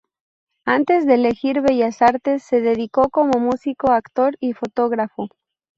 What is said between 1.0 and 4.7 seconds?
de elegir bellas artes, se dedicó como músico, actor y